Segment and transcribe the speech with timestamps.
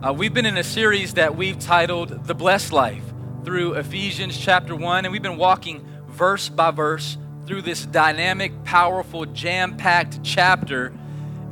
[0.00, 3.02] Uh, we've been in a series that we've titled The Blessed Life
[3.44, 9.26] through Ephesians chapter 1, and we've been walking verse by verse through this dynamic, powerful,
[9.26, 10.92] jam packed chapter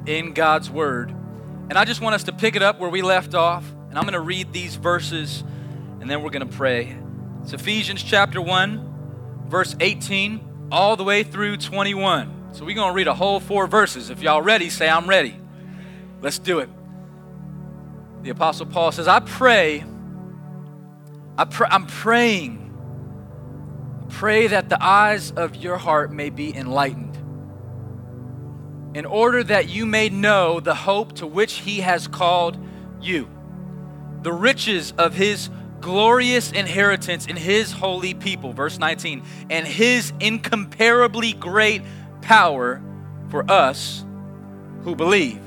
[0.06, 1.11] in God's Word.
[1.11, 4.04] And I just want us to pick it up where we left off, and I'm
[4.04, 5.42] going to read these verses,
[6.01, 6.97] and then we're going to pray.
[7.42, 12.51] It's Ephesians chapter 1, verse 18, all the way through 21.
[12.53, 14.08] So we're going to read a whole four verses.
[14.08, 15.37] If y'all ready, say, I'm ready.
[16.23, 16.69] Let's do it
[18.27, 19.84] the Apostle Paul says, I pray,
[21.39, 22.77] I pr- I'm praying,
[24.09, 27.17] pray that the eyes of your heart may be enlightened,
[28.97, 32.59] in order that you may know the hope to which he has called
[33.01, 33.29] you,
[34.23, 35.48] the riches of his
[35.81, 41.83] glorious inheritance in his holy people, verse 19, and his incomparably great
[42.23, 42.83] power
[43.29, 44.05] for us
[44.83, 45.41] who believe.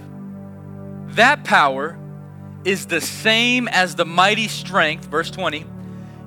[1.16, 2.00] That power
[2.66, 5.66] is the same as the mighty strength, verse 20,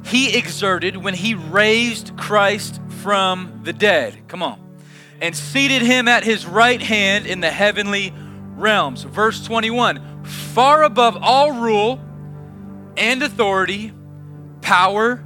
[0.05, 4.29] he exerted when he raised Christ from the dead.
[4.29, 4.59] Come on.
[5.21, 8.13] And seated him at his right hand in the heavenly
[8.57, 9.03] realms.
[9.05, 12.01] Verse 21 far above all rule
[12.97, 13.93] and authority,
[14.61, 15.25] power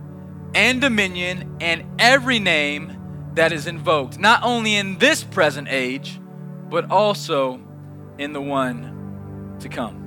[0.55, 2.97] and dominion, and every name
[3.35, 6.19] that is invoked, not only in this present age,
[6.71, 7.61] but also
[8.19, 10.06] in the one to come.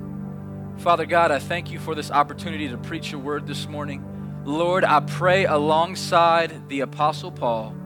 [0.80, 4.02] Father God, I thank you for this opportunity to preach your word this morning.
[4.46, 7.76] Lord, I pray alongside the Apostle Paul,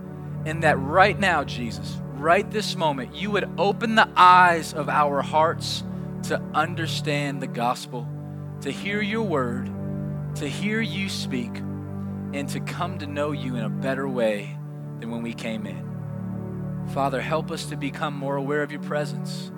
[0.47, 5.23] and that right now, Jesus, right this moment, you would open the eyes of our
[5.23, 5.83] hearts
[6.25, 8.09] to understand the gospel,
[8.61, 9.73] to hear your word,
[10.37, 11.57] to hear you speak,
[12.33, 14.57] and to come to know you in a better way
[15.01, 16.87] than when we came in.
[16.95, 19.51] Father, help us to become more aware of your presence.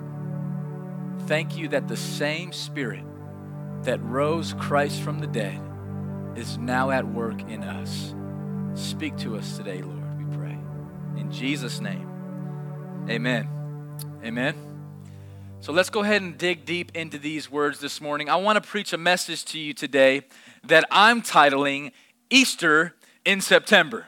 [1.27, 3.03] Thank you that the same Spirit
[3.87, 5.61] that rose Christ from the dead
[6.35, 8.13] is now at work in us.
[8.73, 10.57] Speak to us today, Lord, we pray.
[11.15, 12.05] In Jesus' name,
[13.09, 13.47] amen.
[14.25, 14.55] Amen.
[15.61, 18.29] So let's go ahead and dig deep into these words this morning.
[18.29, 20.23] I want to preach a message to you today
[20.65, 21.93] that I'm titling
[22.29, 24.07] Easter in September.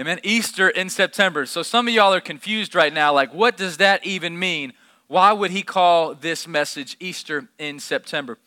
[0.00, 0.20] Amen.
[0.22, 1.44] Easter in September.
[1.44, 4.72] So some of y'all are confused right now like, what does that even mean?
[5.06, 8.38] Why would he call this message Easter in September?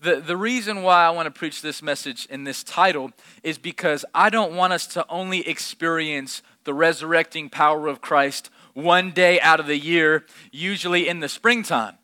[0.00, 3.12] The, the reason why I want to preach this message in this title
[3.42, 9.10] is because I don't want us to only experience the resurrecting power of Christ one
[9.10, 11.94] day out of the year, usually in the springtime.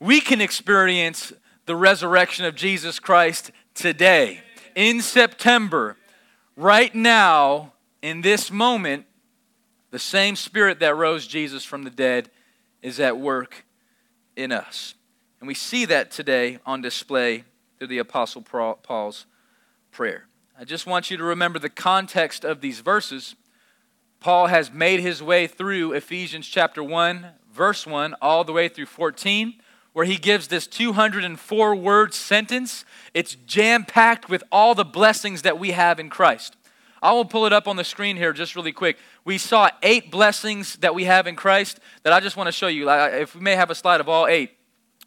[0.00, 1.32] We can experience
[1.66, 4.40] the resurrection of Jesus Christ today,
[4.74, 5.96] in September,
[6.56, 9.04] right now, in this moment.
[9.90, 12.30] The same spirit that rose Jesus from the dead
[12.82, 13.66] is at work
[14.36, 14.94] in us.
[15.40, 17.44] And we see that today on display
[17.78, 19.26] through the Apostle Paul's
[19.90, 20.26] prayer.
[20.58, 23.36] I just want you to remember the context of these verses.
[24.20, 28.86] Paul has made his way through Ephesians chapter 1, verse 1, all the way through
[28.86, 29.54] 14,
[29.92, 32.86] where he gives this 204 word sentence.
[33.12, 36.56] It's jam packed with all the blessings that we have in Christ.
[37.02, 38.96] I will pull it up on the screen here just really quick.
[39.24, 42.68] We saw eight blessings that we have in Christ that I just want to show
[42.68, 42.90] you.
[42.90, 44.52] If we may have a slide of all eight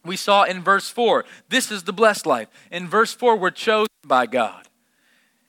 [0.05, 1.25] we saw in verse 4.
[1.49, 2.47] This is the blessed life.
[2.71, 4.67] In verse 4, we're chosen by God.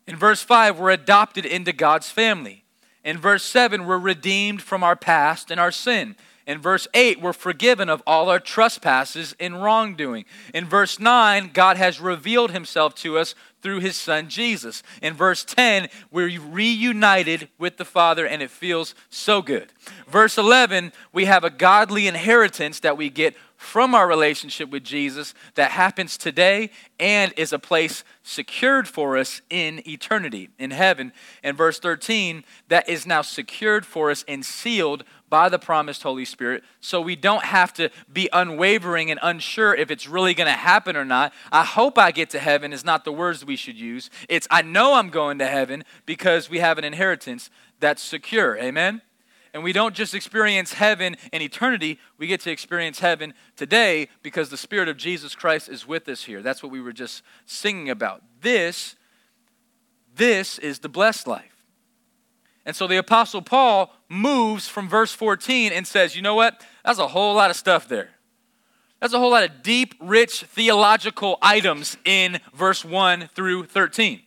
[0.07, 2.65] In verse 5, we're adopted into God's family.
[3.05, 6.17] In verse 7, we're redeemed from our past and our sin.
[6.47, 10.25] In verse 8, we're forgiven of all our trespasses and wrongdoing.
[10.53, 14.83] In verse 9, God has revealed himself to us through his son Jesus.
[15.01, 19.73] In verse 10, we're reunited with the Father and it feels so good.
[20.09, 25.35] Verse 11, we have a godly inheritance that we get from our relationship with Jesus
[25.55, 31.13] that happens today and is a place secured for us in eternity, in heaven.
[31.43, 36.25] And verse 13, that is now secured for us and sealed by the promised Holy
[36.25, 40.53] Spirit, so we don't have to be unwavering and unsure if it's really going to
[40.53, 41.33] happen or not.
[41.53, 44.09] I hope I get to heaven is not the words we should use.
[44.27, 48.57] It's I know I'm going to heaven because we have an inheritance that's secure.
[48.57, 49.03] Amen?
[49.53, 54.49] And we don't just experience heaven in eternity, we get to experience heaven today because
[54.49, 56.41] the Spirit of Jesus Christ is with us here.
[56.41, 58.23] That's what we were just singing about.
[58.41, 58.95] This,
[60.15, 61.65] this is the blessed life.
[62.65, 66.65] And so the Apostle Paul moves from verse 14 and says, you know what?
[66.85, 68.11] That's a whole lot of stuff there.
[69.01, 74.21] That's a whole lot of deep, rich theological items in verse 1 through 13.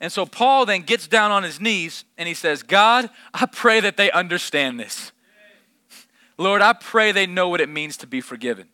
[0.00, 3.80] And so Paul then gets down on his knees and he says, God, I pray
[3.80, 5.12] that they understand this.
[6.38, 8.68] Lord, I pray they know what it means to be forgiven.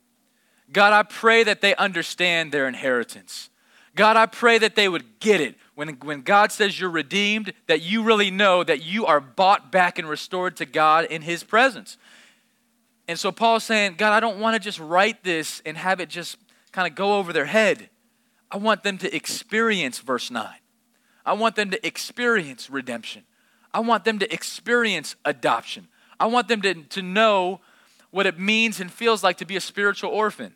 [0.72, 3.50] God, I pray that they understand their inheritance.
[3.94, 5.56] God, I pray that they would get it.
[5.74, 9.98] When, when God says you're redeemed, that you really know that you are bought back
[9.98, 11.98] and restored to God in His presence.
[13.06, 16.08] And so Paul's saying, God, I don't want to just write this and have it
[16.08, 16.36] just
[16.72, 17.90] kind of go over their head.
[18.50, 20.48] I want them to experience verse 9.
[21.24, 23.22] I want them to experience redemption.
[23.72, 25.88] I want them to experience adoption.
[26.20, 27.60] I want them to, to know
[28.10, 30.54] what it means and feels like to be a spiritual orphan,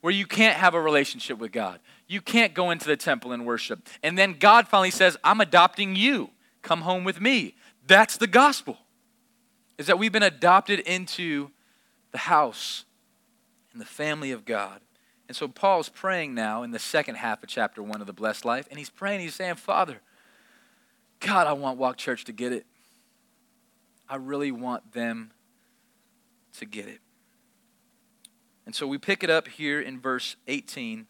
[0.00, 1.80] where you can't have a relationship with God.
[2.06, 3.86] You can't go into the temple and worship.
[4.02, 6.30] And then God finally says, I'm adopting you.
[6.62, 7.54] Come home with me.
[7.86, 8.78] That's the gospel.
[9.76, 11.50] Is that we've been adopted into
[12.12, 12.84] the house
[13.72, 14.80] and the family of God.
[15.28, 18.44] And so Paul's praying now in the second half of chapter one of the blessed
[18.44, 20.00] life, and he's praying, he's saying, Father,
[21.20, 22.66] God, I want Walk Church to get it.
[24.08, 25.30] I really want them
[26.58, 27.00] to get it.
[28.66, 31.06] And so we pick it up here in verse 18.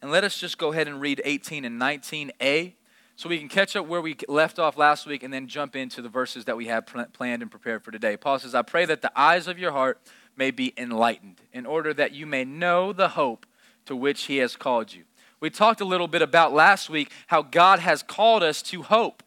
[0.00, 2.74] And let us just go ahead and read 18 and 19a
[3.16, 6.00] so we can catch up where we left off last week and then jump into
[6.00, 8.16] the verses that we have planned and prepared for today.
[8.16, 10.00] Paul says, I pray that the eyes of your heart
[10.36, 13.44] may be enlightened, in order that you may know the hope
[13.88, 15.02] to which he has called you.
[15.40, 19.22] We talked a little bit about last week how God has called us to hope.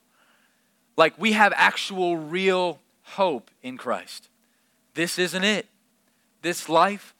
[0.97, 4.29] Like we have actual, real hope in Christ.
[4.93, 5.67] This isn't it.
[6.41, 7.13] This life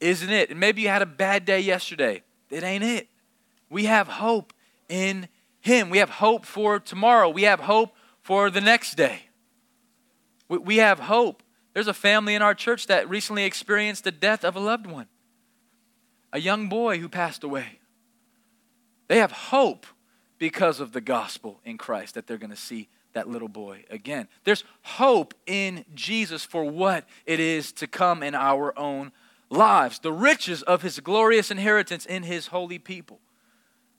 [0.00, 0.50] isn't it.
[0.50, 2.22] And maybe you had a bad day yesterday.
[2.50, 3.08] It ain't it.
[3.70, 4.52] We have hope
[4.88, 5.28] in
[5.60, 5.90] Him.
[5.90, 7.28] We have hope for tomorrow.
[7.28, 9.22] We have hope for the next day.
[10.48, 11.42] We have hope.
[11.74, 15.06] There's a family in our church that recently experienced the death of a loved one,
[16.36, 17.78] a young boy who passed away.
[19.08, 19.86] They have hope
[20.36, 24.28] because of the gospel in Christ that they're going to see that little boy again.
[24.44, 29.12] There's hope in Jesus for what it is to come in our own
[29.48, 33.18] lives, the riches of his glorious inheritance in his holy people.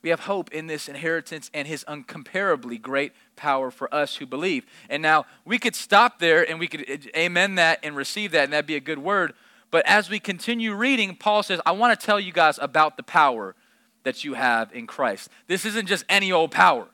[0.04, 4.68] We have hope in this inheritance and his uncomparably great power for us who believe.
[4.92, 8.44] And now we could stop there and we could eh, amen that and receive that,
[8.44, 9.34] and that'd be a good word.
[9.70, 13.04] But as we continue reading, Paul says, I want to tell you guys about the
[13.04, 13.56] power
[14.04, 15.30] that you have in Christ.
[15.48, 16.88] This isn't just any old power.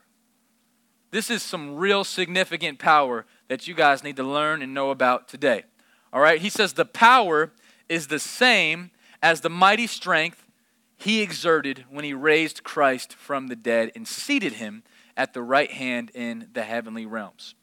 [1.10, 5.28] This is some real significant power that you guys need to learn and know about
[5.28, 5.62] today.
[6.12, 6.40] All right?
[6.40, 7.52] He says, The power
[7.88, 8.90] is the same
[9.22, 10.44] as the mighty strength
[10.96, 14.82] he exerted when he raised Christ from the dead and seated him
[15.16, 17.54] at the right hand in the heavenly realms.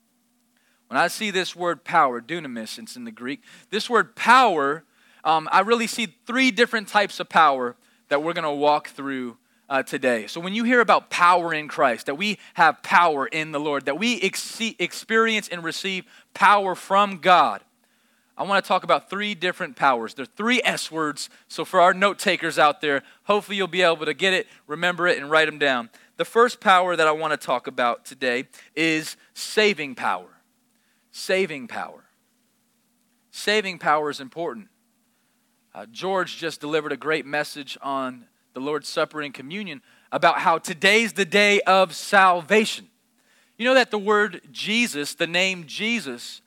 [0.87, 4.83] When I see this word power, dunamis, it's in the Greek, this word power,
[5.23, 7.75] um, I really see three different types of power
[8.09, 9.37] that we're going to walk through
[9.69, 10.27] uh, today.
[10.27, 13.85] So when you hear about power in Christ, that we have power in the Lord,
[13.85, 16.03] that we ex- experience and receive
[16.33, 17.61] power from God,
[18.37, 20.13] I want to talk about three different powers.
[20.13, 21.29] They're three S words.
[21.47, 25.07] So, for our note takers out there, hopefully you'll be able to get it, remember
[25.07, 25.89] it, and write them down.
[26.17, 30.41] The first power that I want to talk about today is saving power.
[31.11, 32.03] Saving power.
[33.31, 34.69] Saving power is important.
[35.73, 39.81] Uh, George just delivered a great message on the Lord's Supper and communion
[40.11, 42.89] about how today's the day of salvation.
[43.57, 46.41] You know that the word Jesus, the name Jesus,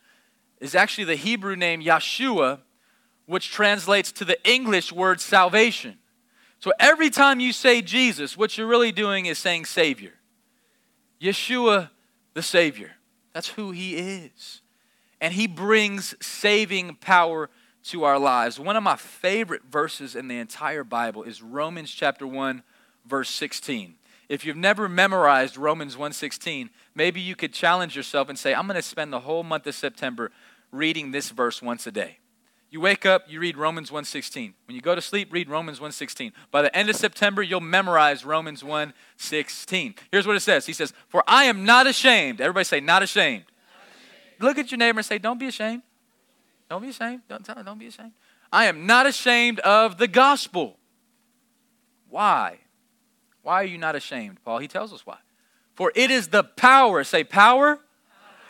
[0.60, 2.60] is actually the Hebrew name Yeshua,
[3.24, 5.96] which translates to the English word salvation.
[6.58, 10.12] So every time you say Jesus, what you're really doing is saying Savior.
[11.18, 11.88] Yeshua,
[12.34, 12.90] the Savior.
[13.32, 14.60] That's who He is.
[15.18, 17.48] And He brings saving power
[17.84, 18.58] to our lives.
[18.58, 22.62] One of my favorite verses in the entire Bible is Romans chapter 1,
[23.06, 23.94] verse 16.
[24.28, 28.76] If you've never memorized Romans 1:16, maybe you could challenge yourself and say, I'm going
[28.76, 30.30] to spend the whole month of September
[30.72, 32.18] reading this verse once a day.
[32.70, 34.54] You wake up, you read Romans 1:16.
[34.66, 36.32] When you go to sleep, read Romans 1:16.
[36.50, 39.94] By the end of September, you'll memorize Romans 1:16.
[40.10, 40.66] Here's what it says.
[40.66, 44.40] He says, "For I am not ashamed." Everybody say, "Not ashamed." Not ashamed.
[44.40, 45.82] Look at your neighbor and say, "Don't be ashamed."
[46.68, 47.22] Don't be ashamed.
[47.28, 48.12] Don't tell don't be ashamed.
[48.52, 50.78] I am not ashamed of the gospel.
[52.08, 52.58] Why?
[53.42, 54.58] Why are you not ashamed, Paul?
[54.58, 55.18] He tells us why.
[55.74, 57.80] For it is the power, say power.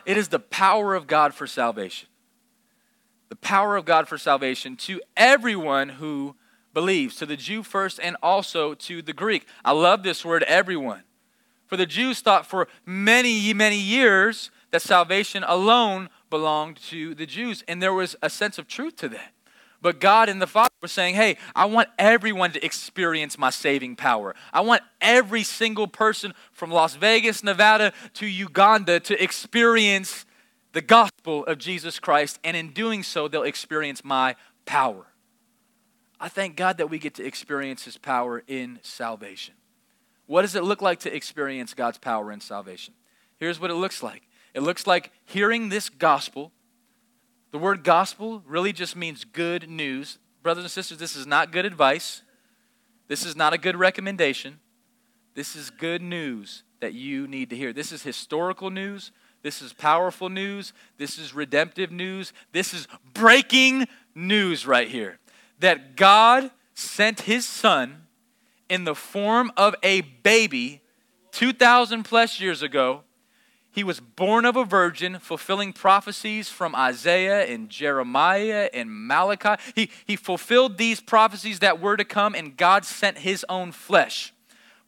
[0.04, 2.08] It is the power of God for salvation
[3.34, 6.36] the power of God for salvation to everyone who
[6.72, 9.46] believes, to the Jew first and also to the Greek.
[9.64, 11.02] I love this word, everyone.
[11.66, 17.62] For the Jews thought for many, many years that salvation alone belonged to the Jews,
[17.68, 19.32] and there was a sense of truth to that.
[19.80, 23.94] But God and the Father were saying, hey, I want everyone to experience my saving
[23.94, 24.34] power.
[24.52, 30.26] I want every single person from Las Vegas, Nevada to Uganda to experience
[30.72, 34.34] the gospel of Jesus Christ, and in doing so, they'll experience my
[34.66, 35.06] power.
[36.18, 39.54] I thank God that we get to experience His power in salvation.
[40.26, 42.94] What does it look like to experience God's power in salvation?
[43.36, 44.22] Here's what it looks like
[44.54, 46.52] it looks like hearing this gospel.
[47.50, 50.18] The word gospel really just means good news.
[50.42, 52.22] Brothers and sisters, this is not good advice.
[53.08, 54.60] This is not a good recommendation.
[55.34, 57.72] This is good news that you need to hear.
[57.72, 59.10] This is historical news.
[59.42, 60.72] This is powerful news.
[60.96, 62.32] This is redemptive news.
[62.52, 65.18] This is breaking news right here.
[65.58, 68.06] That God sent his son
[68.68, 70.80] in the form of a baby
[71.32, 73.02] 2,000 plus years ago.
[73.74, 79.60] He was born of a virgin, fulfilling prophecies from Isaiah and Jeremiah and Malachi.
[79.74, 84.32] He, he fulfilled these prophecies that were to come, and God sent his own flesh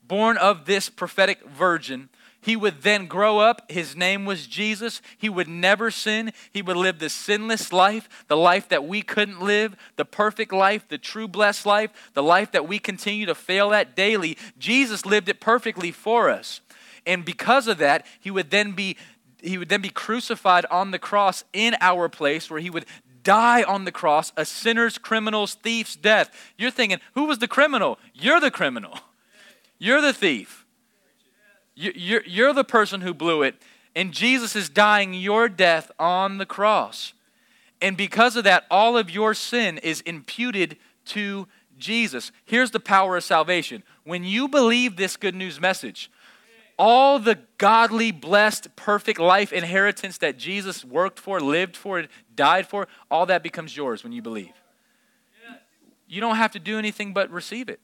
[0.07, 2.09] born of this prophetic virgin.
[2.41, 3.69] He would then grow up.
[3.71, 5.03] His name was Jesus.
[5.19, 6.33] He would never sin.
[6.53, 10.87] He would live the sinless life, the life that we couldn't live, the perfect life,
[10.87, 14.39] the true blessed life, the life that we continue to fail at daily.
[14.59, 16.61] Jesus lived it perfectly for us.
[17.07, 18.97] And because of that, he would then be
[19.41, 22.87] he would then be crucified on the cross in our place where he would
[23.23, 26.31] die on the cross a sinner's, criminal's, thief's death.
[26.57, 27.99] You're thinking, who was the criminal?
[28.15, 28.99] You're the criminal.
[29.79, 30.65] You're the thief.
[31.75, 33.57] You're, you're the person who blew it.
[33.95, 37.13] And Jesus is dying your death on the cross.
[37.83, 41.47] And because of that, all of your sin is imputed to
[41.79, 42.33] Jesus.
[42.45, 43.83] Here's the power of salvation.
[44.05, 46.11] When you believe this good news message,
[46.79, 52.05] all the godly, blessed, perfect life inheritance that Jesus worked for, lived for,
[52.35, 54.53] died for, all that becomes yours when you believe.
[56.09, 57.81] You don't have to do anything but receive it.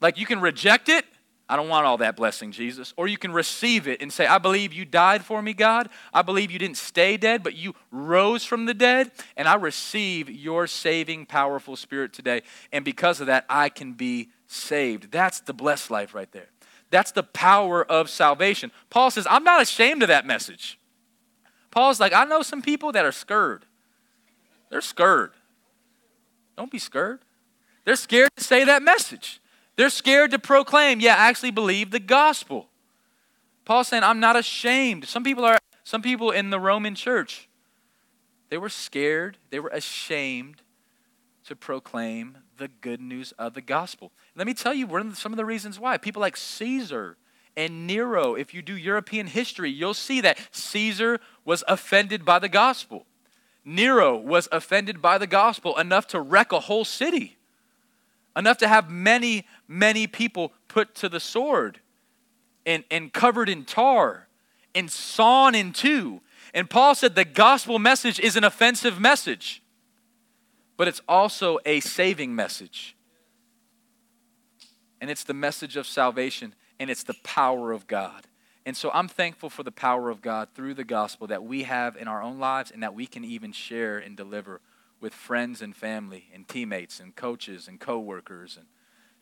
[0.00, 1.04] Like you can reject it.
[1.48, 2.94] I don't want all that blessing, Jesus.
[2.96, 5.88] Or you can receive it and say, I believe you died for me, God.
[6.14, 9.10] I believe you didn't stay dead, but you rose from the dead.
[9.36, 12.42] And I receive your saving, powerful spirit today.
[12.70, 15.10] And because of that, I can be saved.
[15.10, 16.50] That's the blessed life right there.
[16.90, 18.72] That's the power of salvation.
[18.90, 20.78] Paul says, I'm not ashamed of that message.
[21.70, 23.64] Paul's like, I know some people that are scared.
[24.70, 25.32] They're scared.
[26.56, 27.20] Don't be scared.
[27.84, 29.40] They're scared to say that message.
[29.76, 32.68] They're scared to proclaim, yeah, I actually believe the gospel.
[33.64, 35.06] Paul's saying, I'm not ashamed.
[35.06, 37.48] Some people are some people in the Roman church,
[38.48, 40.62] they were scared, they were ashamed
[41.46, 44.12] to proclaim the good news of the gospel.
[44.36, 45.96] Let me tell you some of the reasons why.
[45.96, 47.16] People like Caesar
[47.56, 52.50] and Nero, if you do European history, you'll see that Caesar was offended by the
[52.50, 53.06] gospel.
[53.64, 57.38] Nero was offended by the gospel enough to wreck a whole city
[58.36, 61.80] enough to have many, many people put to the sword
[62.64, 64.28] and, and covered in tar
[64.74, 66.20] and sawn in two.
[66.54, 69.59] And Paul said the gospel message is an offensive message,
[70.80, 72.96] but it's also a saving message.
[74.98, 78.26] And it's the message of salvation, and it's the power of God.
[78.64, 81.96] And so I'm thankful for the power of God through the gospel that we have
[81.98, 84.62] in our own lives and that we can even share and deliver
[85.02, 88.64] with friends and family and teammates and coaches and coworkers and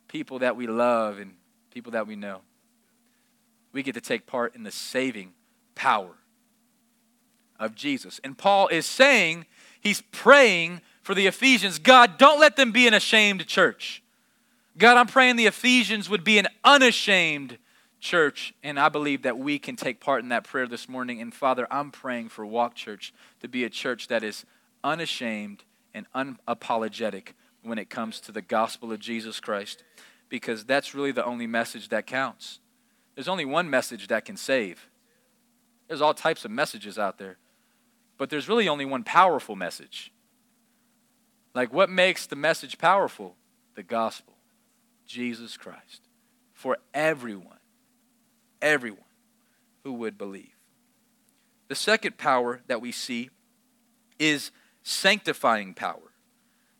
[0.07, 1.35] people that we love and
[1.73, 2.43] people that we know.
[3.73, 5.33] We get to take part in the saving
[5.75, 6.19] power
[7.59, 8.21] of Jesus.
[8.23, 9.47] And Paul is saying,
[9.81, 14.03] he's praying for the Ephesians God, don't let them be an ashamed church.
[14.77, 17.57] God, I'm praying the Ephesians would be an unashamed
[17.99, 18.53] church.
[18.63, 21.23] And I believe that we can take part in that prayer this morning.
[21.23, 24.45] And Father, I'm praying for Walk Church to be a church that is
[24.85, 27.29] unashamed and unapologetic
[27.63, 29.85] when it comes to the gospel of Jesus Christ
[30.29, 32.59] because that's really the only message that counts.
[33.15, 34.91] There's only one message that can save.
[35.87, 37.39] There's all types of messages out there,
[38.19, 40.13] but there's really only one powerful message.
[41.59, 43.35] Like, what makes the message powerful?
[43.75, 44.35] The gospel,
[45.09, 46.03] Jesus Christ,
[46.53, 47.59] for everyone,
[48.63, 49.01] everyone
[49.83, 50.55] who would believe.
[51.67, 53.31] The second power that we see
[54.21, 54.53] is
[54.85, 56.13] sanctifying power.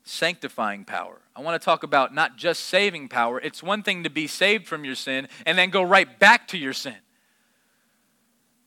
[0.05, 1.23] Sanctifying power.
[1.35, 3.41] I want to talk about not just saving power.
[3.41, 6.57] It's one thing to be saved from your sin and then go right back to
[6.57, 6.95] your sin.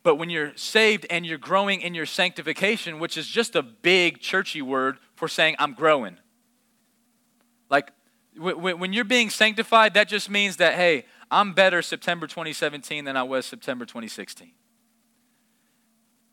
[0.03, 4.19] But when you're saved and you're growing in your sanctification, which is just a big
[4.19, 6.17] churchy word for saying, I'm growing.
[7.69, 7.91] Like,
[8.35, 13.21] when you're being sanctified, that just means that, hey, I'm better September 2017 than I
[13.21, 14.53] was September 2016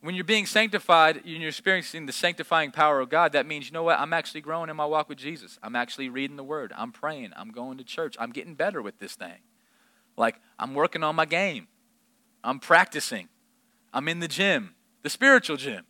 [0.00, 3.72] when you're being sanctified and you're experiencing the sanctifying power of God, that means, you
[3.72, 3.98] know what?
[3.98, 5.58] I'm actually growing in my walk with Jesus.
[5.62, 6.72] I'm actually reading the Word.
[6.76, 7.32] I'm praying.
[7.36, 8.16] I'm going to church.
[8.18, 9.40] I'm getting better with this thing.
[10.16, 11.66] Like, I'm working on my game.
[12.44, 13.28] I'm practicing.
[13.92, 15.84] I'm in the gym, the spiritual gym,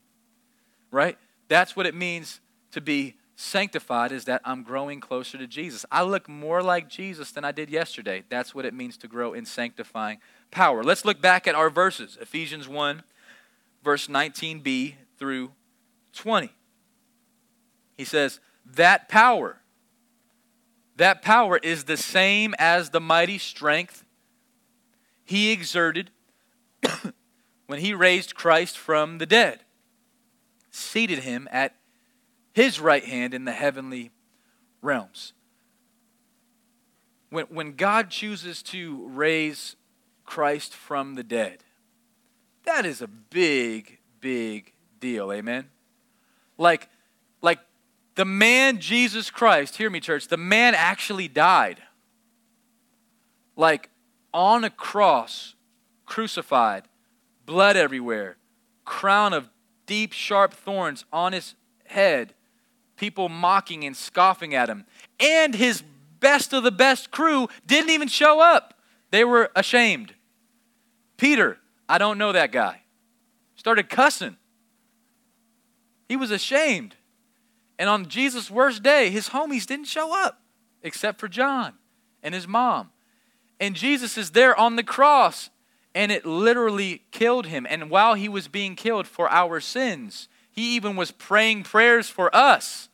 [0.91, 1.19] right?
[1.49, 2.41] That's what it means
[2.73, 5.87] to be sanctified is that I'm growing closer to Jesus.
[5.93, 8.25] I look more like Jesus than I did yesterday.
[8.29, 10.19] That's what it means to grow in sanctifying
[10.51, 10.83] power.
[10.83, 13.03] Let's look back at our verses Ephesians 1,
[13.85, 15.53] verse 19b through
[16.15, 16.51] 20.
[17.97, 19.61] He says, That power,
[20.97, 24.05] that power is the same as the mighty strength
[25.25, 26.11] he exerted
[27.67, 29.61] when he raised Christ from the dead,
[30.71, 31.75] seated him at
[32.59, 34.11] his right hand in the heavenly
[34.83, 35.33] realms.
[37.31, 39.77] When, when God chooses to raise
[40.25, 41.63] Christ from the dead,
[42.65, 45.33] that is a big, big deal.
[45.33, 45.69] Amen?
[46.57, 46.89] Like,
[47.43, 47.61] like
[48.17, 51.81] the man Jesus Christ, hear me, church, the man actually died.
[53.55, 53.89] Like
[54.35, 55.55] on a cross,
[56.07, 56.89] crucified,
[57.47, 58.37] blood everywhere,
[58.85, 59.49] crown of
[59.87, 62.35] deep, sharp thorns on his head,
[62.99, 64.85] people mocking and scoffing at him.
[65.19, 65.83] And his
[66.21, 68.75] best of the best crew didn't even show up.
[69.11, 70.15] They were ashamed.
[71.17, 72.83] Peter, I don't know that guy,
[73.57, 74.37] started cussing.
[76.09, 76.97] He was ashamed.
[77.79, 80.41] And on Jesus' worst day, his homies didn't show up
[80.83, 81.75] except for John
[82.23, 82.91] and his mom.
[83.61, 85.51] And Jesus is there on the cross,
[85.95, 87.67] and it literally killed him.
[87.69, 90.29] And while he was being killed for our sins,
[90.59, 92.89] he even was praying prayers for us.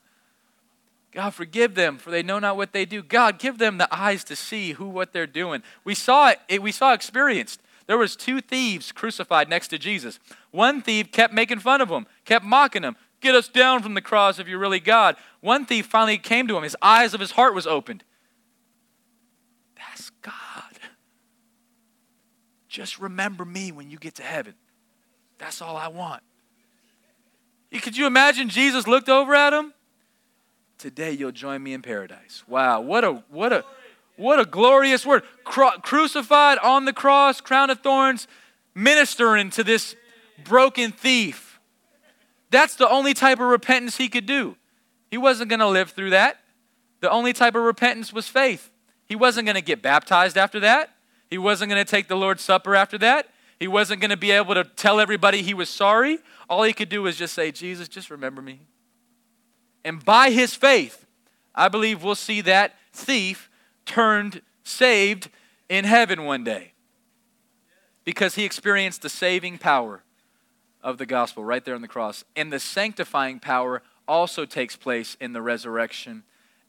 [1.13, 3.03] God, forgive them, for they know not what they do.
[3.03, 5.63] God, give them the eyes to see who what they're doing.
[5.85, 7.63] We saw it, we saw experienced.
[7.87, 10.19] There was two thieves crucified next to Jesus.
[10.51, 12.97] One thief kept making fun of him, kept mocking him.
[13.21, 15.17] Get us down from the cross if you're really God.
[15.41, 16.63] One thief finally came to him.
[16.63, 18.05] His eyes of his heart was opened.
[19.77, 20.35] That's God.
[22.69, 24.55] Just remember me when you get to heaven.
[25.39, 26.23] That's all I want.
[27.81, 29.73] Could you imagine Jesus looked over at him?
[30.79, 32.43] Today you'll join me in paradise.
[32.47, 33.65] Wow, what a what a
[34.17, 35.23] what a glorious word.
[35.45, 38.29] Cru- crucified on the cross, crown of thorns,
[38.75, 39.97] ministering to this
[40.45, 41.59] broken thief.
[42.51, 44.57] That's the only type of repentance he could do.
[45.11, 46.41] He wasn't going to live through that.
[47.01, 48.71] The only type of repentance was faith.
[49.07, 50.91] He wasn't going to get baptized after that.
[51.31, 53.29] He wasn't going to take the Lord's Supper after that.
[53.59, 56.19] He wasn't going to be able to tell everybody he was sorry.
[56.49, 58.61] All he could do was just say, Jesus, just remember me.
[59.85, 61.07] And by his faith,
[61.55, 63.51] I believe we'll see that thief
[63.87, 65.31] turned saved
[65.69, 66.73] in heaven one day
[68.05, 70.03] because he experienced the saving power
[70.83, 72.25] of the gospel right there on the cross.
[72.37, 76.25] And the sanctifying power also takes place in the resurrection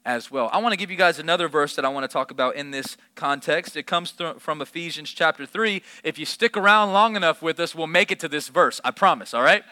[0.05, 0.49] as well.
[0.53, 2.71] I want to give you guys another verse that I want to talk about in
[2.71, 3.75] this context.
[3.75, 5.81] It comes from Ephesians chapter 3.
[6.03, 8.79] If you stick around long enough with us, we'll make it to this verse.
[8.85, 9.63] I promise, all right?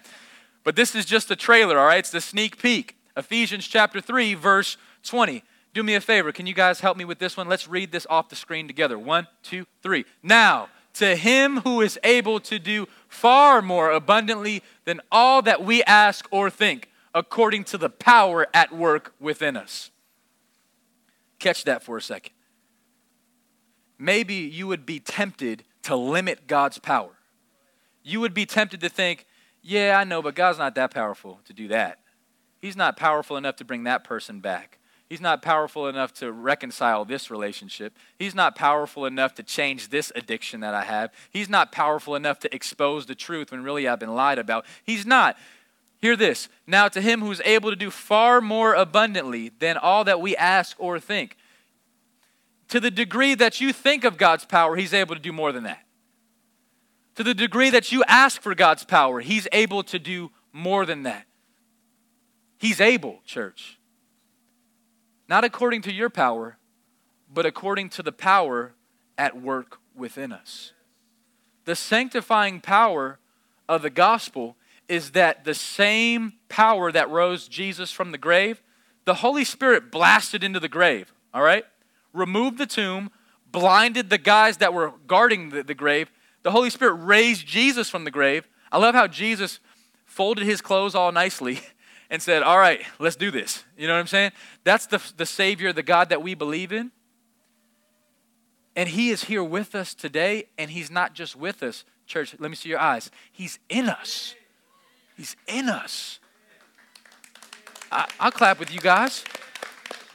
[0.63, 1.99] But this is just a trailer, all right?
[1.99, 2.97] It's the sneak peek.
[3.15, 5.43] Ephesians chapter 3, verse 20.
[5.73, 6.31] Do me a favor.
[6.31, 7.47] Can you guys help me with this one?
[7.47, 8.97] Let's read this off the screen together.
[8.97, 10.05] One, two, three.
[10.21, 15.83] Now, to him who is able to do far more abundantly than all that we
[15.83, 19.91] ask or think, according to the power at work within us.
[21.43, 22.31] Catch that for a second.
[23.99, 27.17] Maybe you would be tempted to limit God's power.
[28.01, 29.25] You would be tempted to think,
[29.61, 31.99] yeah, I know, but God's not that powerful to do that.
[32.61, 34.79] He's not powerful enough to bring that person back.
[35.09, 37.97] He's not powerful enough to reconcile this relationship.
[38.17, 41.11] He's not powerful enough to change this addiction that I have.
[41.29, 44.65] He's not powerful enough to expose the truth when really I've been lied about.
[44.85, 45.35] He's not.
[46.03, 46.49] Hear this.
[46.67, 50.75] Now, to him who's able to do far more abundantly than all that we ask
[50.77, 51.37] or think.
[52.67, 55.63] To the degree that you think of God's power, he's able to do more than
[55.63, 55.85] that.
[57.15, 61.03] To the degree that you ask for God's power, he's able to do more than
[61.03, 61.25] that.
[62.57, 63.79] He's able, church.
[65.29, 66.57] Not according to your power,
[67.33, 68.73] but according to the power
[69.17, 70.73] at work within us.
[71.63, 73.19] The sanctifying power
[73.69, 78.61] of the gospel is that the same power that rose Jesus from the grave,
[79.05, 81.65] the Holy Spirit blasted into the grave, all right?
[82.13, 83.11] Removed the tomb,
[83.51, 86.11] blinded the guys that were guarding the, the grave.
[86.43, 88.47] The Holy Spirit raised Jesus from the grave.
[88.71, 89.59] I love how Jesus
[90.05, 91.59] folded his clothes all nicely
[92.09, 93.63] and said, All right, let's do this.
[93.77, 94.31] You know what I'm saying?
[94.63, 96.91] That's the, the Savior, the God that we believe in.
[98.75, 101.85] And He is here with us today, and He's not just with us.
[102.05, 103.11] Church, let me see your eyes.
[103.31, 104.35] He's in us.
[105.15, 106.19] He's in us.
[107.91, 109.23] I, will clap with you guys.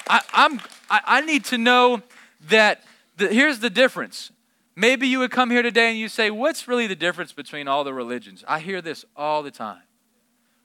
[0.08, 2.02] I, I'm, I, I need to know
[2.48, 2.82] that
[3.16, 4.32] the, here's the difference.
[4.74, 7.84] Maybe you would come here today and you say, What's really the difference between all
[7.84, 8.44] the religions?
[8.46, 9.82] I hear this all the time.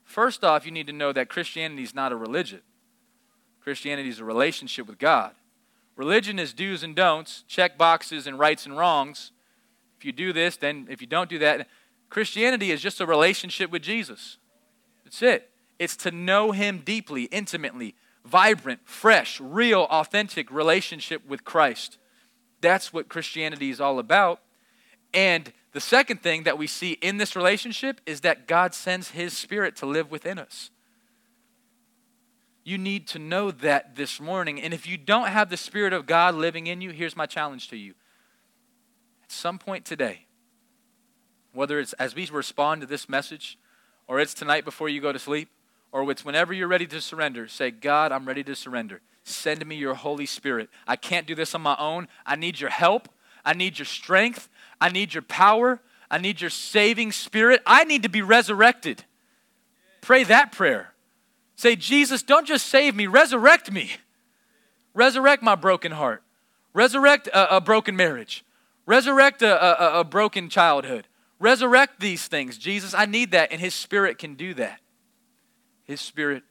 [0.03, 2.61] First off, you need to know that Christianity is not a religion.
[3.61, 5.31] Christianity is a relationship with God.
[5.95, 9.31] Religion is do's and don'ts, check boxes and rights and wrongs.
[9.97, 11.67] If you do this, then if you don't do that,
[12.13, 14.37] Christianity is just a relationship with Jesus.
[15.03, 15.49] That's it.
[15.79, 21.97] It's to know Him deeply, intimately, vibrant, fresh, real, authentic relationship with Christ.
[22.61, 24.41] That's what Christianity is all about.
[25.11, 29.35] And the second thing that we see in this relationship is that God sends His
[29.35, 30.69] Spirit to live within us.
[32.63, 34.61] You need to know that this morning.
[34.61, 37.69] And if you don't have the Spirit of God living in you, here's my challenge
[37.69, 37.95] to you.
[39.23, 40.27] At some point today,
[41.53, 43.57] whether it's as we respond to this message,
[44.07, 45.49] or it's tonight before you go to sleep,
[45.91, 49.01] or it's whenever you're ready to surrender, say, God, I'm ready to surrender.
[49.23, 50.69] Send me your Holy Spirit.
[50.87, 52.07] I can't do this on my own.
[52.25, 53.07] I need your help.
[53.45, 54.49] I need your strength.
[54.81, 55.79] I need your power.
[56.09, 57.61] I need your saving spirit.
[57.65, 59.03] I need to be resurrected.
[60.01, 60.93] Pray that prayer.
[61.55, 63.91] Say, Jesus, don't just save me, resurrect me.
[64.93, 66.23] Resurrect my broken heart.
[66.73, 68.43] Resurrect a, a broken marriage.
[68.85, 71.07] Resurrect a, a, a broken childhood.
[71.39, 72.57] Resurrect these things.
[72.57, 74.79] Jesus, I need that, and His Spirit can do that.
[75.83, 76.43] His Spirit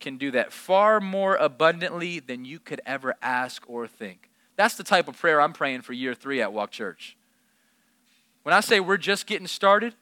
[0.00, 4.28] can do that far more abundantly than you could ever ask or think.
[4.56, 7.16] That's the type of prayer I'm praying for year three at Walk Church.
[8.42, 9.94] When I say we're just getting started,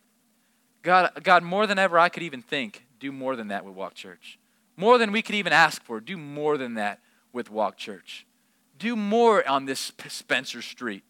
[0.82, 3.94] God, God, more than ever I could even think, do more than that with Walk
[3.94, 4.38] Church.
[4.76, 7.00] More than we could even ask for, do more than that
[7.32, 8.26] with Walk Church.
[8.78, 11.04] Do more on this Spencer Street.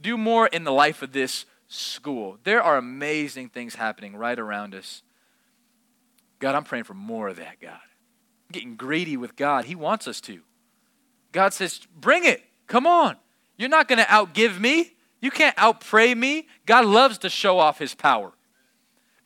[0.00, 2.38] Do more in the life of this school.
[2.44, 5.02] There are amazing things happening right around us.
[6.38, 7.72] God, I'm praying for more of that, God.
[7.72, 9.64] I'm getting greedy with God.
[9.64, 10.40] He wants us to.
[11.32, 12.42] God says, bring it.
[12.66, 13.16] Come on.
[13.56, 14.92] You're not going to outgive me.
[15.20, 16.48] You can't outpray me.
[16.66, 18.32] God loves to show off his power.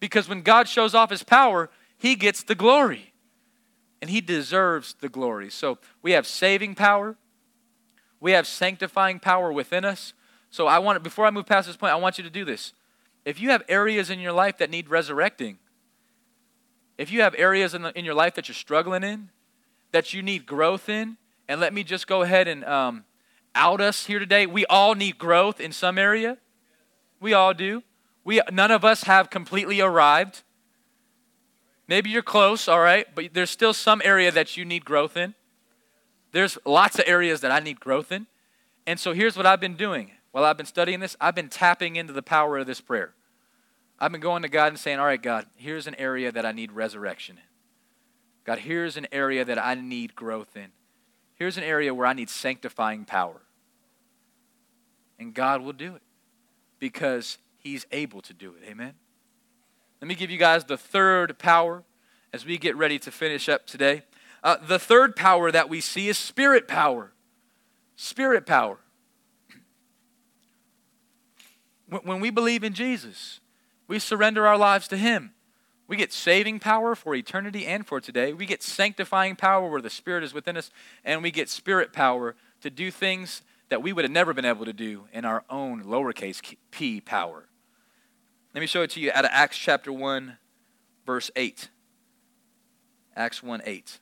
[0.01, 3.13] Because when God shows off his power, he gets the glory.
[4.01, 5.51] And he deserves the glory.
[5.51, 7.17] So we have saving power.
[8.21, 10.13] We have sanctifying power within us.
[10.51, 12.73] So I want before I move past this point, I want you to do this.
[13.25, 15.59] If you have areas in your life that need resurrecting,
[16.97, 19.31] if you have areas in, the, in your life that you're struggling in,
[19.93, 21.17] that you need growth in,
[21.49, 23.05] and let me just go ahead and um,
[23.55, 24.47] out us here today.
[24.47, 26.39] We all need growth in some area.
[27.21, 27.83] We all do.
[28.25, 30.43] We, none of us have completely arrived.
[31.87, 35.35] Maybe you're close, all right, but there's still some area that you need growth in.
[36.33, 38.27] There's lots of areas that I need growth in.
[38.87, 41.97] And so here's what I've been doing while I've been studying this, I've been tapping
[41.97, 43.13] into the power of this prayer.
[43.99, 46.53] I've been going to God and saying, All right, God, here's an area that I
[46.53, 47.43] need resurrection in.
[48.45, 50.69] God, here's an area that I need growth in.
[51.35, 53.41] Here's an area where I need sanctifying power.
[55.19, 56.03] And God will do it
[56.79, 58.69] because He's able to do it.
[58.69, 58.95] Amen?
[60.01, 61.83] Let me give you guys the third power
[62.33, 64.03] as we get ready to finish up today.
[64.45, 67.13] Uh, the third power that we see is spirit power.
[67.97, 68.79] Spirit power
[71.89, 73.41] when we believe in Jesus,
[73.87, 75.33] we surrender our lives to Him.
[75.87, 78.35] We get saving power for eternity and for today.
[78.35, 80.71] We get sanctifying power where the Spirit is within us,
[81.03, 84.67] and we get spirit power to do things that we would have never been able
[84.67, 87.49] to do in our own lowercase p power.
[88.55, 90.37] Let me show it to you out of Acts chapter 1,
[91.07, 91.71] verse 8.
[93.17, 93.99] Acts 1 8.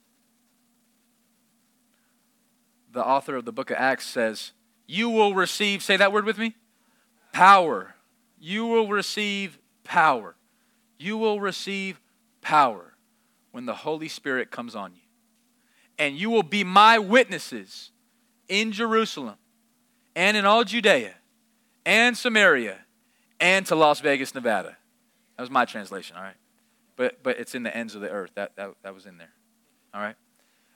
[2.93, 4.53] The author of the book of Acts says,
[4.87, 6.57] You will receive, say that word with me
[7.37, 7.95] power.
[8.39, 10.37] You will receive power.
[10.99, 12.01] You will receive
[12.41, 12.95] power
[13.53, 15.03] when the Holy Spirit comes on you.
[15.99, 17.91] And you will be my witnesses
[18.49, 19.37] in Jerusalem
[20.15, 21.13] and in all Judea
[21.85, 22.79] and Samaria
[23.39, 24.79] and to Las Vegas, Nevada.
[25.37, 26.37] That was my translation, all right?
[26.97, 28.31] But, but it's in the ends of the earth.
[28.37, 29.33] That, that, that was in there,
[29.93, 30.17] all right?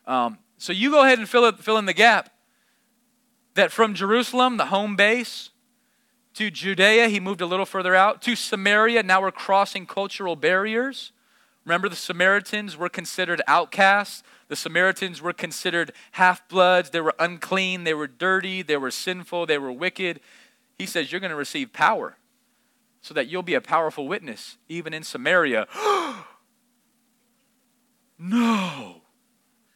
[0.06, 2.28] Um, so you go ahead and fill, it, fill in the gap
[3.54, 5.49] that from Jerusalem, the home base,
[6.34, 8.22] to Judea, he moved a little further out.
[8.22, 11.12] To Samaria, now we're crossing cultural barriers.
[11.64, 14.22] Remember, the Samaritans were considered outcasts.
[14.48, 16.90] The Samaritans were considered half bloods.
[16.90, 17.84] They were unclean.
[17.84, 18.62] They were dirty.
[18.62, 19.46] They were sinful.
[19.46, 20.20] They were wicked.
[20.78, 22.16] He says, You're going to receive power
[23.02, 25.66] so that you'll be a powerful witness, even in Samaria.
[28.18, 29.02] no.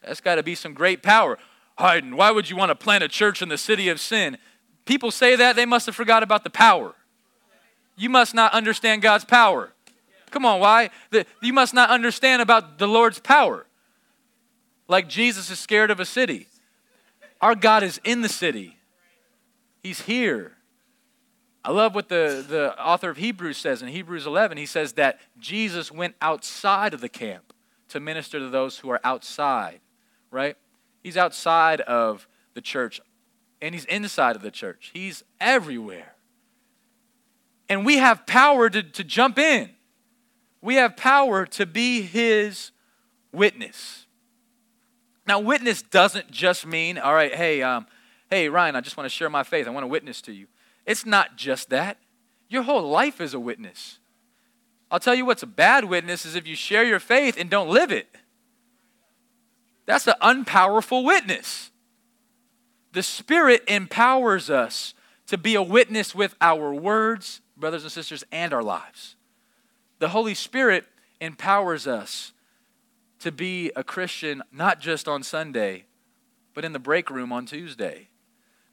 [0.02, 1.38] That's got to be some great power.
[1.78, 4.38] Hayden, why would you want to plant a church in the city of sin?
[4.84, 6.94] People say that, they must have forgot about the power.
[7.96, 9.72] You must not understand God's power.
[10.30, 10.90] Come on, why?
[11.10, 13.66] The, you must not understand about the Lord's power.
[14.88, 16.48] Like Jesus is scared of a city.
[17.40, 18.76] Our God is in the city,
[19.82, 20.52] He's here.
[21.62, 24.58] I love what the, the author of Hebrews says in Hebrews 11.
[24.58, 27.54] He says that Jesus went outside of the camp
[27.88, 29.80] to minister to those who are outside,
[30.30, 30.56] right?
[31.02, 33.00] He's outside of the church
[33.64, 34.90] and he's inside of the church.
[34.92, 36.14] He's everywhere.
[37.68, 39.70] And we have power to, to jump in,
[40.60, 42.70] we have power to be his
[43.32, 44.06] witness.
[45.26, 47.86] Now, witness doesn't just mean, all right, hey, um,
[48.30, 49.66] hey, Ryan, I just want to share my faith.
[49.66, 50.46] I want to witness to you.
[50.84, 51.96] It's not just that.
[52.50, 53.98] Your whole life is a witness.
[54.90, 57.68] I'll tell you what's a bad witness is if you share your faith and don't
[57.68, 58.06] live it.
[59.86, 61.70] That's an unpowerful witness.
[62.94, 64.94] The Spirit empowers us
[65.26, 69.16] to be a witness with our words, brothers and sisters, and our lives.
[69.98, 70.84] The Holy Spirit
[71.20, 72.32] empowers us
[73.18, 75.86] to be a Christian not just on Sunday,
[76.54, 78.10] but in the break room on Tuesday.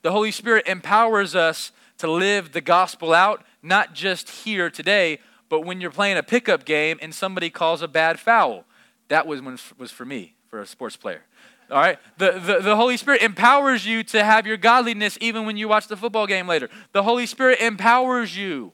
[0.03, 5.61] The Holy Spirit empowers us to live the gospel out, not just here today, but
[5.61, 8.65] when you're playing a pickup game and somebody calls a bad foul.
[9.07, 11.23] That was, when was for me for a sports player.
[11.71, 11.97] All right?
[12.17, 15.87] The, the, the Holy Spirit empowers you to have your godliness even when you watch
[15.87, 16.69] the football game later.
[16.91, 18.73] The Holy Spirit empowers you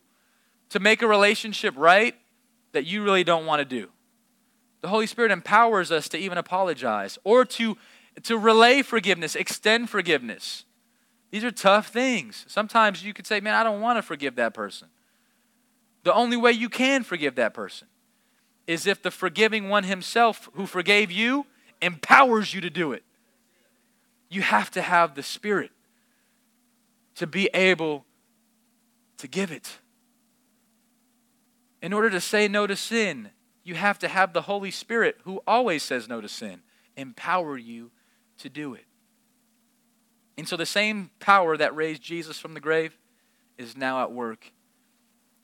[0.70, 2.16] to make a relationship right
[2.72, 3.90] that you really don't want to do.
[4.82, 7.78] The Holy Spirit empowers us to even apologize or to,
[8.24, 10.66] to relay forgiveness, extend forgiveness.
[11.30, 12.46] These are tough things.
[12.48, 14.88] Sometimes you could say, Man, I don't want to forgive that person.
[16.04, 17.88] The only way you can forgive that person
[18.66, 21.46] is if the forgiving one himself who forgave you
[21.82, 23.04] empowers you to do it.
[24.30, 25.72] You have to have the Spirit
[27.16, 28.06] to be able
[29.18, 29.80] to give it.
[31.82, 33.30] In order to say no to sin,
[33.64, 36.62] you have to have the Holy Spirit, who always says no to sin,
[36.96, 37.92] empower you
[38.40, 38.86] to do it.
[40.38, 42.98] And so the same power that raised Jesus from the grave
[43.58, 44.52] is now at work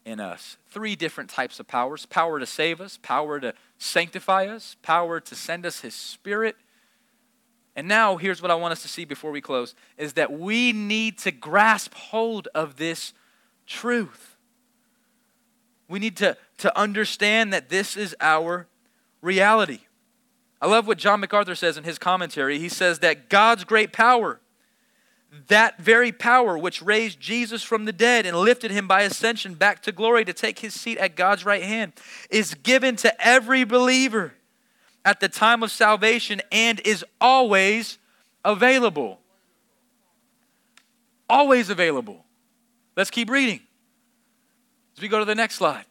[0.06, 0.58] in us.
[0.70, 5.36] Three different types of powers power to save us, power to sanctify us, power to
[5.36, 6.56] send us His Spirit.
[7.76, 10.74] And now, here's what I want us to see before we close is that we
[10.74, 13.14] need to grasp hold of this
[13.66, 14.36] truth.
[15.88, 18.68] We need to, to understand that this is our
[19.22, 19.80] reality.
[20.62, 22.60] I love what John MacArthur says in his commentary.
[22.60, 24.40] He says that God's great power
[25.48, 29.82] that very power which raised Jesus from the dead and lifted him by ascension back
[29.84, 31.94] to glory to take his seat at God's right hand
[32.30, 34.34] is given to every believer
[35.04, 37.98] at the time of salvation and is always
[38.46, 39.20] available.
[41.30, 42.26] Always available.
[42.96, 43.62] Let's keep reading.
[44.96, 45.86] As we go to the next slide.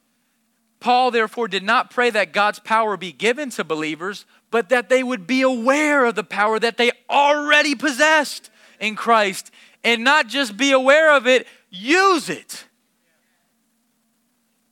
[0.78, 5.02] Paul, therefore, did not pray that God's power be given to believers, but that they
[5.02, 8.50] would be aware of the power that they already possessed
[8.82, 9.50] in Christ
[9.82, 12.66] and not just be aware of it, use it.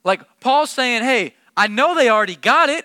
[0.05, 2.85] Like Paul's saying, hey, I know they already got it.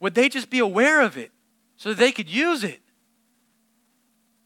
[0.00, 1.30] Would they just be aware of it
[1.76, 2.80] so they could use it?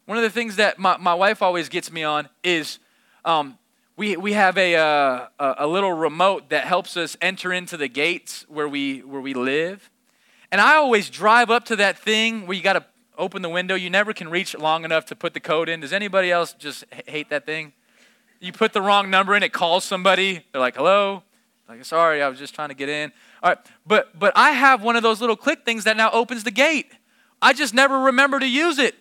[0.04, 2.78] One of the things that my, my wife always gets me on is
[3.24, 3.58] um,
[3.96, 8.44] we, we have a, uh, a little remote that helps us enter into the gates
[8.48, 9.90] where we, where we live.
[10.50, 12.84] And I always drive up to that thing where you got to
[13.18, 13.74] open the window.
[13.74, 15.80] You never can reach long enough to put the code in.
[15.80, 17.72] Does anybody else just hate that thing?
[18.40, 20.44] You put the wrong number in, it calls somebody.
[20.52, 21.22] They're like, hello?
[21.68, 23.12] Like, sorry, I was just trying to get in.
[23.42, 26.44] All right, but but I have one of those little click things that now opens
[26.44, 26.90] the gate.
[27.42, 28.94] I just never remember to use it.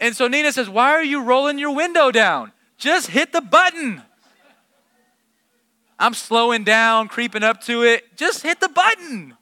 [0.00, 2.52] And so Nina says, Why are you rolling your window down?
[2.76, 4.02] Just hit the button.
[5.98, 8.16] I'm slowing down, creeping up to it.
[8.16, 9.34] Just hit the button.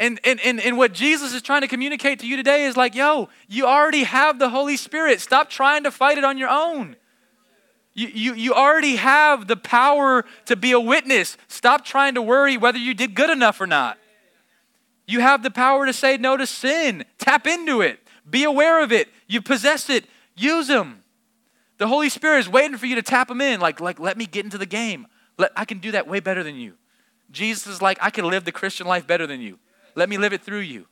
[0.00, 2.94] And, and, and, and what Jesus is trying to communicate to you today is like,
[2.94, 5.20] yo, you already have the Holy Spirit.
[5.20, 6.96] Stop trying to fight it on your own.
[7.92, 11.36] You, you, you already have the power to be a witness.
[11.48, 13.98] Stop trying to worry whether you did good enough or not.
[15.06, 17.04] You have the power to say no to sin.
[17.18, 18.00] Tap into it.
[18.28, 19.08] Be aware of it.
[19.26, 20.06] You possess it.
[20.34, 21.04] Use them.
[21.76, 23.60] The Holy Spirit is waiting for you to tap them in.
[23.60, 25.06] Like, like let me get into the game.
[25.36, 26.74] Let, I can do that way better than you.
[27.30, 29.58] Jesus is like, I can live the Christian life better than you.
[30.00, 30.86] Let me live it through you.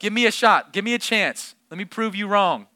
[0.00, 0.72] Give me a shot.
[0.72, 1.54] Give me a chance.
[1.70, 2.66] Let me prove you wrong.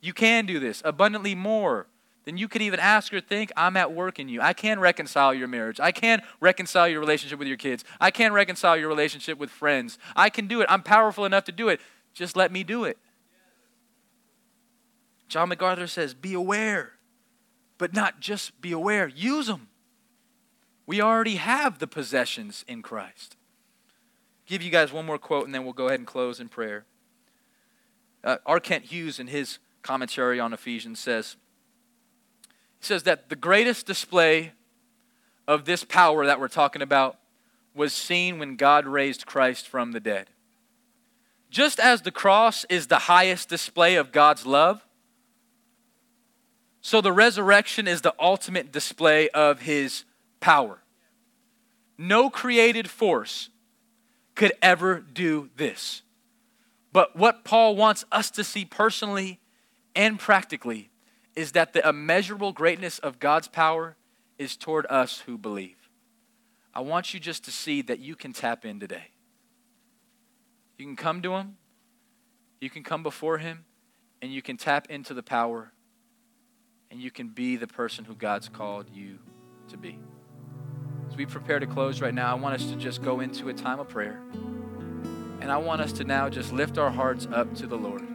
[0.00, 1.88] You can do this abundantly more
[2.24, 3.50] than you could even ask or think.
[3.56, 4.40] I'm at work in you.
[4.40, 5.80] I can reconcile your marriage.
[5.80, 7.84] I can reconcile your relationship with your kids.
[8.00, 9.98] I can reconcile your relationship with friends.
[10.14, 10.68] I can do it.
[10.70, 11.80] I'm powerful enough to do it.
[12.14, 12.96] Just let me do it.
[15.26, 16.92] John MacArthur says, Be aware,
[17.78, 19.70] but not just be aware, use them.
[20.86, 23.36] We already have the possessions in Christ
[24.50, 26.84] give you guys one more quote and then we'll go ahead and close in prayer.
[28.24, 28.58] Uh, R.
[28.58, 31.36] Kent Hughes, in his commentary on Ephesians, says,
[32.80, 34.52] he says that the greatest display
[35.46, 37.16] of this power that we're talking about
[37.74, 40.30] was seen when God raised Christ from the dead.
[41.50, 44.86] just as the cross is the highest display of God's love,
[46.80, 50.04] so the resurrection is the ultimate display of his
[50.38, 50.78] power.
[51.98, 53.50] No created force
[54.34, 56.02] could ever do this.
[56.92, 59.40] But what Paul wants us to see personally
[59.94, 60.90] and practically
[61.36, 63.96] is that the immeasurable greatness of God's power
[64.38, 65.76] is toward us who believe.
[66.74, 69.10] I want you just to see that you can tap in today.
[70.78, 71.56] You can come to Him,
[72.60, 73.64] you can come before Him,
[74.22, 75.72] and you can tap into the power,
[76.90, 79.18] and you can be the person who God's called you
[79.68, 79.98] to be.
[81.20, 83.78] We prepare to close right now, I want us to just go into a time
[83.78, 84.22] of prayer.
[85.42, 88.08] And I want us to now just lift our hearts up to the Lord.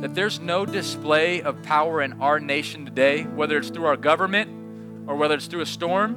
[0.00, 5.06] That there's no display of power in our nation today, whether it's through our government,
[5.06, 6.14] or whether it's through a storm,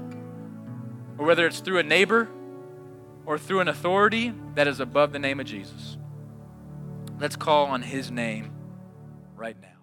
[1.17, 2.29] or whether it's through a neighbor,
[3.25, 5.97] or through an authority that is above the name of Jesus.
[7.19, 8.53] Let's call on his name
[9.35, 9.78] right now.